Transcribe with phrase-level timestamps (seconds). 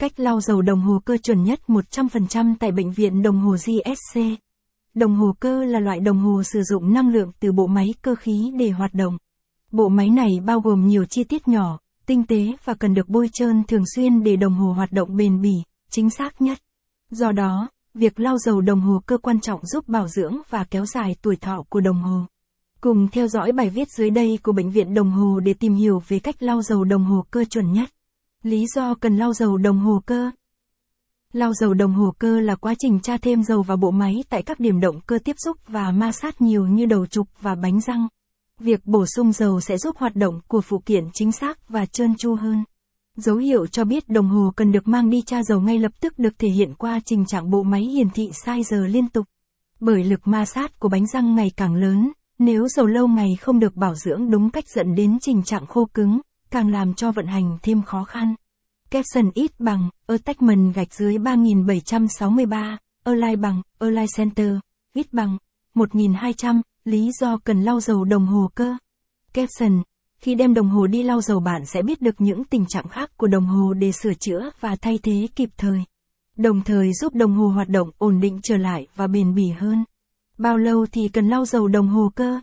[0.00, 4.20] Cách lau dầu đồng hồ cơ chuẩn nhất 100% tại bệnh viện đồng hồ GSC.
[4.94, 8.14] Đồng hồ cơ là loại đồng hồ sử dụng năng lượng từ bộ máy cơ
[8.14, 9.18] khí để hoạt động.
[9.72, 13.28] Bộ máy này bao gồm nhiều chi tiết nhỏ, tinh tế và cần được bôi
[13.32, 15.54] trơn thường xuyên để đồng hồ hoạt động bền bỉ,
[15.90, 16.58] chính xác nhất.
[17.10, 20.86] Do đó, việc lau dầu đồng hồ cơ quan trọng giúp bảo dưỡng và kéo
[20.86, 22.20] dài tuổi thọ của đồng hồ.
[22.80, 26.02] Cùng theo dõi bài viết dưới đây của Bệnh viện Đồng Hồ để tìm hiểu
[26.08, 27.90] về cách lau dầu đồng hồ cơ chuẩn nhất.
[28.42, 30.30] Lý do cần lau dầu đồng hồ cơ
[31.32, 34.42] Lau dầu đồng hồ cơ là quá trình tra thêm dầu vào bộ máy tại
[34.42, 37.80] các điểm động cơ tiếp xúc và ma sát nhiều như đầu trục và bánh
[37.80, 38.08] răng.
[38.58, 42.14] Việc bổ sung dầu sẽ giúp hoạt động của phụ kiện chính xác và trơn
[42.16, 42.64] tru hơn.
[43.16, 46.18] Dấu hiệu cho biết đồng hồ cần được mang đi tra dầu ngay lập tức
[46.18, 49.26] được thể hiện qua tình trạng bộ máy hiển thị sai giờ liên tục.
[49.80, 53.58] Bởi lực ma sát của bánh răng ngày càng lớn, nếu dầu lâu ngày không
[53.58, 57.26] được bảo dưỡng đúng cách dẫn đến tình trạng khô cứng, càng làm cho vận
[57.26, 58.34] hành thêm khó khăn.
[58.90, 64.54] Capson ít bằng, attachment gạch dưới 3763, align bằng, align center,
[64.94, 65.38] ít bằng,
[65.74, 68.76] 1200, lý do cần lau dầu đồng hồ cơ.
[69.32, 69.82] Capson,
[70.18, 73.10] khi đem đồng hồ đi lau dầu bạn sẽ biết được những tình trạng khác
[73.16, 75.84] của đồng hồ để sửa chữa và thay thế kịp thời.
[76.36, 79.84] Đồng thời giúp đồng hồ hoạt động ổn định trở lại và bền bỉ hơn.
[80.38, 82.40] Bao lâu thì cần lau dầu đồng hồ cơ?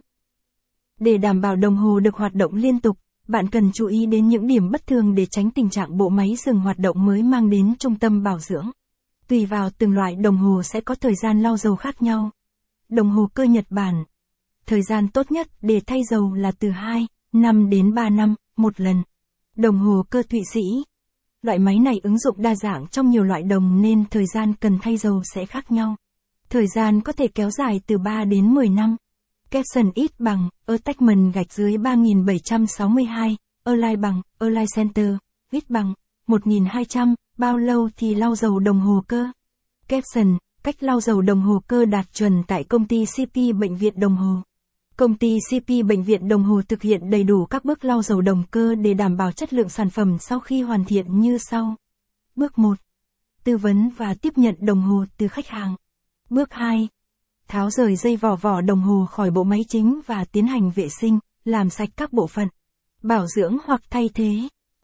[0.99, 4.27] Để đảm bảo đồng hồ được hoạt động liên tục, bạn cần chú ý đến
[4.27, 7.49] những điểm bất thường để tránh tình trạng bộ máy dừng hoạt động mới mang
[7.49, 8.71] đến trung tâm bảo dưỡng.
[9.27, 12.31] Tùy vào từng loại đồng hồ sẽ có thời gian lau dầu khác nhau.
[12.89, 14.03] Đồng hồ cơ Nhật Bản.
[14.65, 18.79] Thời gian tốt nhất để thay dầu là từ 2, 5 đến 3 năm, một
[18.79, 19.03] lần.
[19.55, 20.61] Đồng hồ cơ Thụy Sĩ.
[21.41, 24.77] Loại máy này ứng dụng đa dạng trong nhiều loại đồng nên thời gian cần
[24.81, 25.95] thay dầu sẽ khác nhau.
[26.49, 28.95] Thời gian có thể kéo dài từ 3 đến 10 năm
[29.51, 35.15] caption ít bằng, attachment gạch dưới 3762, Align bằng, Align Center,
[35.51, 35.93] ít bằng,
[36.27, 39.27] 1200, bao lâu thì lau dầu đồng hồ cơ?
[39.87, 43.99] Caption, cách lau dầu đồng hồ cơ đạt chuẩn tại công ty CP Bệnh viện
[43.99, 44.41] Đồng Hồ.
[44.97, 48.21] Công ty CP Bệnh viện Đồng Hồ thực hiện đầy đủ các bước lau dầu
[48.21, 51.75] đồng cơ để đảm bảo chất lượng sản phẩm sau khi hoàn thiện như sau.
[52.35, 52.77] Bước 1.
[53.43, 55.75] Tư vấn và tiếp nhận đồng hồ từ khách hàng.
[56.29, 56.87] Bước 2.
[57.47, 60.89] Tháo rời dây vỏ vỏ đồng hồ khỏi bộ máy chính và tiến hành vệ
[60.89, 62.47] sinh, làm sạch các bộ phận.
[63.03, 64.47] Bảo dưỡng hoặc thay thế.